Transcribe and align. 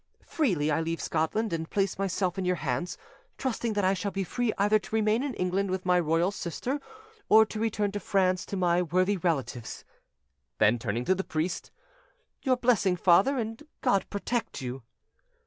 Freely 0.25 0.71
I 0.71 0.81
leave 0.81 0.99
Scotland 0.99 1.53
and 1.53 1.69
place 1.69 1.99
myself 1.99 2.39
in 2.39 2.43
your 2.43 2.55
hands, 2.55 2.97
trusting 3.37 3.73
that 3.73 3.85
I 3.85 3.93
shall 3.93 4.09
be 4.09 4.23
free 4.23 4.51
either 4.57 4.79
to 4.79 4.95
remain 4.95 5.21
in 5.21 5.35
England 5.35 5.69
with 5.69 5.85
my 5.85 5.99
royal 5.99 6.31
sister, 6.31 6.81
or 7.29 7.45
to 7.45 7.59
return 7.59 7.91
to 7.91 7.99
France 7.99 8.43
to 8.47 8.57
my 8.57 8.81
worthy 8.81 9.17
relatives". 9.17 9.85
Then, 10.57 10.79
turning 10.79 11.05
to 11.05 11.13
the 11.13 11.23
priest, 11.23 11.69
"Your 12.41 12.57
blessing, 12.57 12.95
father, 12.95 13.37
and 13.37 13.61
God 13.83 14.09
protect 14.09 14.59
you!" 14.59 14.81